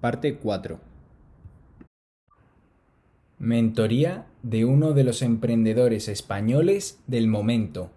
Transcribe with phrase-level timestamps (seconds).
[0.00, 0.78] Parte 4.
[3.38, 7.90] Mentoría de uno de los emprendedores españoles del momento.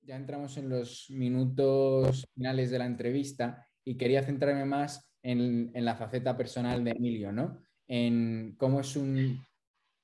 [0.00, 5.84] Ya entramos en los minutos finales de la entrevista y quería centrarme más en, en
[5.84, 7.60] la faceta personal de Emilio, ¿no?
[7.86, 9.46] En cómo es un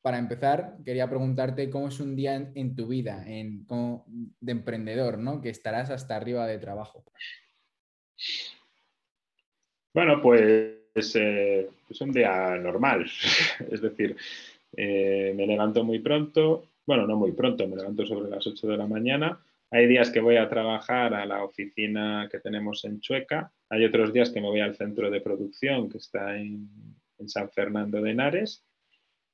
[0.04, 3.66] para empezar, quería preguntarte cómo es un día en, tu vida en,
[4.38, 5.40] de emprendedor, ¿no?
[5.40, 7.06] Que estarás hasta arriba de trabajo.
[9.94, 13.06] Bueno, pues eh, es un día normal.
[13.70, 14.14] es decir,
[14.76, 18.76] eh, me levanto muy pronto, bueno, no muy pronto, me levanto sobre las 8 de
[18.76, 19.40] la mañana.
[19.70, 23.50] Hay días que voy a trabajar a la oficina que tenemos en Chueca.
[23.70, 26.68] Hay otros días que me voy al centro de producción que está en,
[27.16, 28.66] en San Fernando de Henares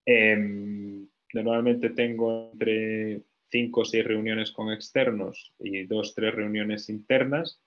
[0.07, 7.61] Em, normalmente tengo entre cinco o seis reuniones con externos y dos, tres reuniones internas.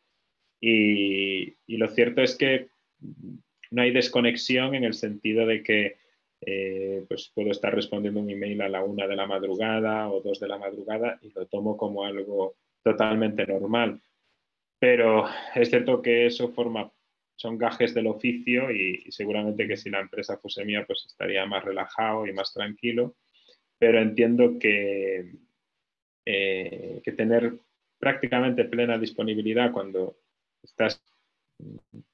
[0.60, 2.70] Y, lo cierto es que
[3.72, 5.98] no hay desconexión en el sentido de que
[6.46, 10.40] eh, pues puedo estar respondiendo un email a la una de la madrugada o dos
[10.40, 14.02] de la madrugada y lo tomo como algo totalmente normal.
[14.80, 16.92] Pero es cierto que eso forma
[17.36, 21.64] son gajes del oficio y, seguramente que si la empresa fuese mía, pues estaría más
[21.64, 23.16] relajado y más tranquilo.
[23.78, 25.36] Pero entiendo que,
[26.26, 27.60] eh, que tener
[28.00, 30.18] prácticamente plena disponibilidad cuando
[30.62, 31.02] estás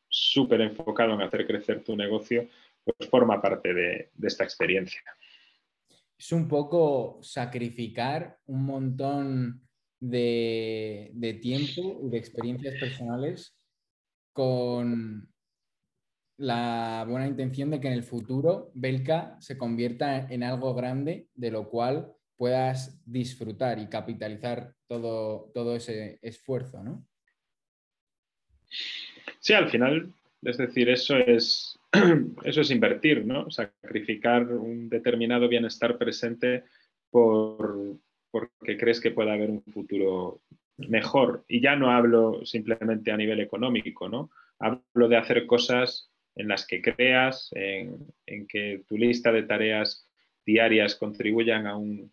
[0.08, 2.48] súper enfocado en hacer crecer tu negocio,
[2.84, 5.02] pues forma parte de, esta experiencia.
[6.18, 9.62] Es un poco sacrificar un montón
[10.00, 13.59] de, de tiempo y de experiencias personales
[14.40, 15.28] con
[16.38, 21.52] la buena intención de que en el futuro Belka se convierta en algo grande de
[21.52, 27.06] lo cual puedas disfrutar y capitalizar todo, todo ese esfuerzo, ¿no?
[29.42, 31.78] Sí, al final, es decir, eso es,
[32.46, 33.52] eso es invertir, ¿no?
[33.52, 36.64] Sacrificar un determinado bienestar presente
[37.10, 37.98] por,
[38.32, 40.40] porque crees que puede haber un futuro
[40.88, 41.44] mejor.
[41.48, 44.30] Y ya no hablo simplemente a nivel económico, ¿no?
[44.60, 50.08] Hablo de hacer cosas en las que creas, en, que tu lista de tareas
[50.46, 52.12] diarias contribuyan a un,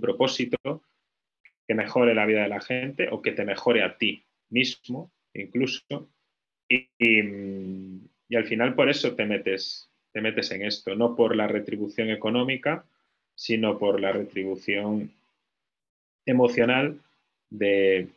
[0.00, 0.82] propósito
[1.66, 6.08] que mejore la vida de la gente o que te mejore a ti mismo incluso.
[6.68, 11.46] Y, y, al final por eso te metes, te metes en esto, no por la
[11.46, 12.86] retribución económica,
[13.34, 15.12] sino por la retribución
[16.24, 16.98] emocional
[17.54, 18.08] de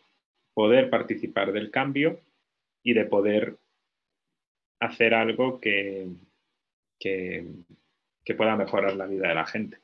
[0.54, 2.20] poder participar del cambio
[2.84, 3.58] y de poder
[4.80, 6.10] hacer algo que,
[7.00, 7.46] que,
[8.36, 9.78] pueda mejorar la vida de la gente.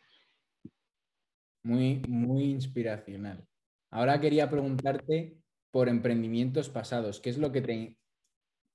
[1.64, 3.48] Muy, muy inspiracional.
[3.92, 5.38] Ahora quería preguntarte
[5.72, 7.20] por emprendimientos pasados.
[7.20, 7.98] ¿Qué es lo que te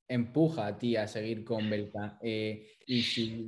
[0.08, 2.18] empuja a ti a seguir con Belka?
[2.22, 3.46] Eh, y si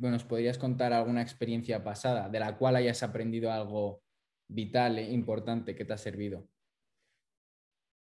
[0.00, 4.02] nos podrías contar alguna experiencia pasada de la cual hayas aprendido algo
[4.48, 6.48] vital e importante que te ha servido.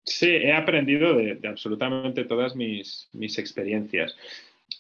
[0.05, 3.09] Sí, he aprendido de, absolutamente todas mis,
[3.39, 4.17] experiencias.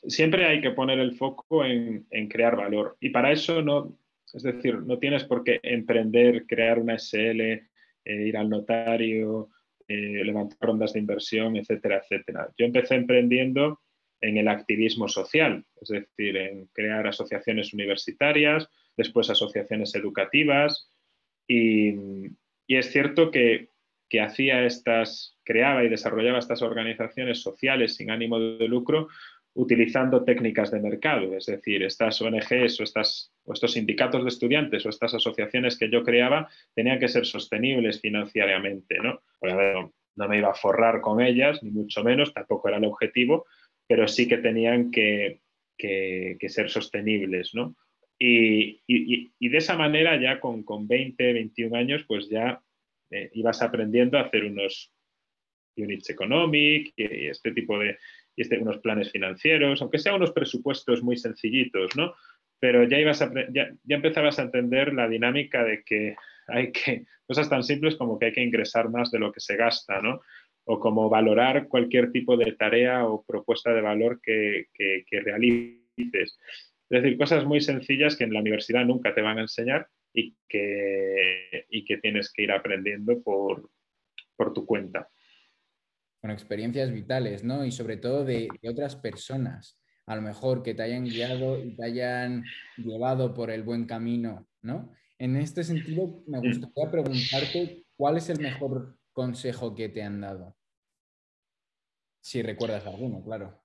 [0.06, 3.97] Siempre hay que poner el foco en, crear valor y para eso no,
[4.33, 7.62] es decir, no tienes por qué emprender, crear una SL, eh,
[8.05, 9.50] ir al notario,
[9.87, 12.49] eh, levantar rondas de inversión, etcétera, etcétera.
[12.59, 13.81] Yo empecé emprendiendo
[14.21, 20.89] en el activismo social, es decir, en crear asociaciones universitarias, después asociaciones educativas
[21.47, 21.97] y
[22.69, 23.72] es cierto que
[24.12, 29.09] que hacía estas, creaba y desarrollaba estas organizaciones sociales sin ánimo de lucro
[29.55, 34.84] utilizando técnicas de mercado, es decir, estas ONGs o, estas, o estos sindicatos de estudiantes
[34.84, 39.22] o estas asociaciones que yo creaba tenían que ser sostenibles financieramente, ¿no?
[39.41, 43.47] no me iba a forrar con ellas, ni mucho menos, tampoco era el objetivo,
[43.89, 45.41] pero sí que tenían que,
[45.78, 47.77] ser sostenibles, ¿no?
[48.19, 52.60] Y, de esa manera ya con, con 20, 21 años, pues ya
[53.12, 54.92] eh, ibas aprendiendo a hacer unos
[55.76, 57.98] units economic y este tipo de,
[58.36, 62.14] y este, unos planes financieros, aunque sean unos presupuestos muy sencillitos, ¿no?
[62.59, 63.20] Pero ya, ibas
[63.53, 66.16] ya, empezabas a entender la dinámica de que
[66.47, 69.56] hay que, cosas tan simples como que hay que ingresar más de lo que se
[69.56, 70.20] gasta, ¿no?
[70.64, 76.38] O como valorar cualquier tipo de tarea o propuesta de valor que, que realices.
[76.88, 80.36] Es decir, cosas muy sencillas que en la universidad nunca te van a enseñar y
[80.48, 83.70] que, y que tienes que ir aprendiendo por,
[84.54, 85.09] tu cuenta.
[86.20, 87.64] Con experiencias vitales, ¿no?
[87.64, 89.78] Y sobre todo de, otras personas.
[90.06, 92.44] a lo mejor que te hayan guiado y te hayan
[92.76, 94.92] llevado por el buen camino, ¿no?
[95.18, 100.56] En este sentido, me gustaría preguntarte cuál es el mejor consejo que te han dado.
[102.20, 103.62] Si recuerdas alguno, claro.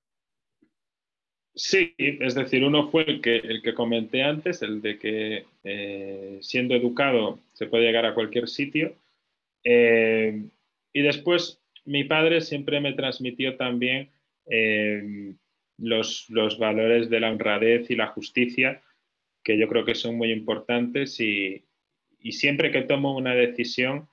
[1.57, 6.37] Sí, es decir, uno fue el que, el que comenté antes, el de que eh,
[6.39, 8.95] siendo educado se puede llegar a cualquier sitio.
[9.63, 10.49] Eh,
[10.93, 14.11] y después mi padre siempre me transmitió también
[14.45, 15.33] eh,
[15.79, 16.27] los,
[16.59, 18.83] valores de la honradez y la justicia,
[19.43, 21.63] que yo creo que son muy importantes y,
[22.29, 24.07] siempre que tomo una decisión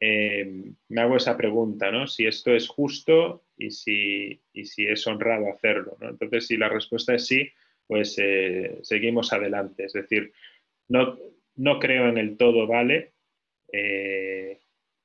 [0.00, 2.06] me hago esa pregunta, ¿no?
[2.06, 5.96] Si esto es justo y si, si es honrado hacerlo.
[6.00, 7.48] Entonces, si la respuesta es sí,
[7.86, 9.84] pues eh, seguimos adelante.
[9.84, 10.32] Es decir,
[10.88, 11.18] no,
[11.56, 13.12] no, creo en el todo vale.
[13.72, 14.58] Eh,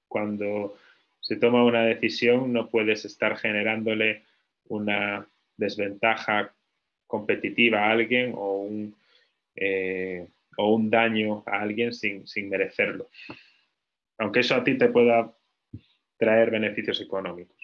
[0.07, 0.77] cuando
[1.19, 4.23] se toma una decisión, no puedes estar generándole
[4.65, 5.27] una
[5.57, 6.53] desventaja
[7.07, 8.95] competitiva a alguien o un,
[9.55, 10.27] eh,
[10.57, 13.09] o un daño a alguien sin, sin merecerlo.
[14.21, 15.35] Aunque eso a ti te pueda
[16.15, 17.57] traer beneficios económicos.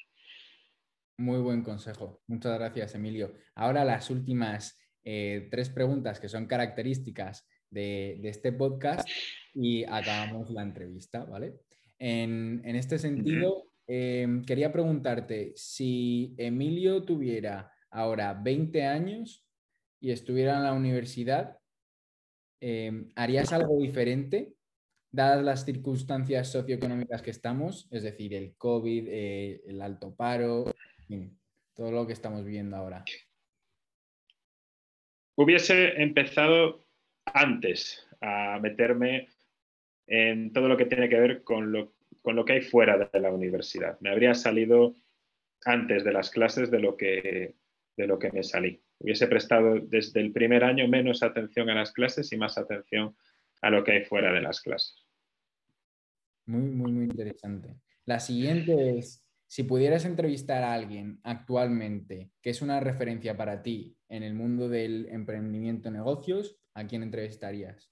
[1.20, 2.24] Muy buen consejo.
[2.26, 3.36] Muchas gracias, Emilio.
[3.54, 9.08] Ahora las últimas eh, tres preguntas que son características de, este podcast
[9.54, 11.60] y acabamos la entrevista, ¿vale?
[12.00, 19.46] En, este sentido, em, quería preguntarte si Emilio tuviera ahora 20 años
[20.00, 21.60] y estuviera en la universidad,
[22.60, 24.58] em, ¿harías algo diferente
[25.12, 30.66] dadas las circunstancias socioeconómicas que estamos, es decir, el COVID, eh, el alto paro,
[31.74, 33.04] todo lo que estamos viendo ahora.
[35.36, 36.86] Hubiese empezado
[37.26, 39.28] antes a meterme
[40.08, 43.20] en todo lo que tiene que ver con lo, con lo que hay fuera de
[43.20, 44.00] la universidad.
[44.00, 44.96] Me habría salido
[45.66, 47.56] antes de las clases de lo que,
[47.96, 48.82] de lo que me salí.
[49.00, 53.16] Hubiese prestado desde el primer año menos atención a las clases y más atención
[53.62, 55.06] a lo que hay fuera de las clases.
[56.46, 57.76] Muy, muy, muy interesante.
[58.06, 63.98] La siguiente es, si pudieras entrevistar a alguien actualmente que es una referencia para ti
[64.10, 67.92] en el mundo del emprendimiento negocios, ¿a quién entrevistarías?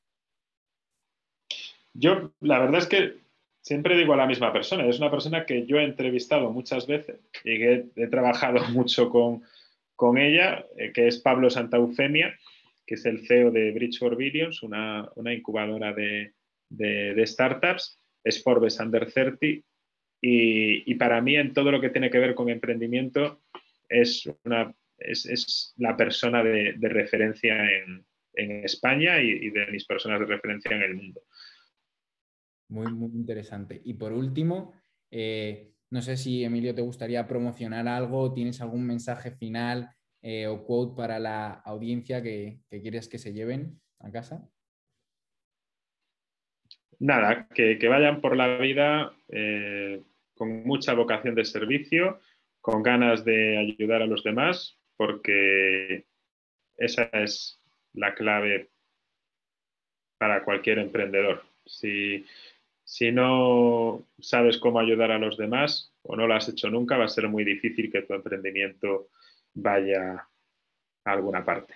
[1.94, 3.26] Yo, la verdad es que
[3.66, 4.86] siempre digo a la misma persona.
[4.86, 10.18] Es una persona que yo he entrevistado muchas veces y que he, trabajado mucho con,
[10.18, 12.38] ella, eh, que es Pablo Santaufemia,
[12.86, 16.34] que es el CEO de Bridge for Billions, una, incubadora de,
[16.70, 18.00] de startups.
[18.24, 19.64] Es Forbes Under 30
[20.28, 23.44] y, para mí, en todo lo que tiene que ver con emprendimiento,
[23.88, 28.06] es, una, es, la persona de, referencia en,
[28.38, 31.22] España y, de mis personas de referencia en el mundo.
[32.70, 33.80] Muy, muy interesante.
[33.86, 34.74] Y por último,
[35.12, 39.92] eh, no sé si Emilio te gustaría promocionar algo, tienes algún mensaje final
[40.28, 44.50] eh, o quote para la audiencia que, quieres que se lleven a casa.
[46.98, 50.02] Nada, que, vayan por la vida eh,
[50.34, 52.22] con mucha vocación de servicio,
[52.60, 56.08] con ganas de ayudar a los demás, porque
[56.76, 57.62] esa es
[57.94, 58.72] la clave
[60.18, 61.44] para cualquier emprendedor.
[61.68, 62.26] Si,
[63.12, 67.10] no sabes cómo ayudar a los demás o no lo has hecho nunca, va a
[67.10, 69.10] ser muy difícil que tu emprendimiento
[69.56, 70.28] vaya
[71.06, 71.74] a alguna parte.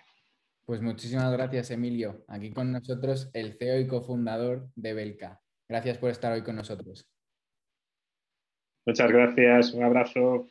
[0.66, 2.24] Pues muchísimas gracias, Emilio.
[2.28, 5.42] Aquí con nosotros el CEO y cofundador de Belka.
[5.68, 7.10] Gracias por estar hoy con nosotros.
[8.86, 10.48] Muchas gracias, un abrazo.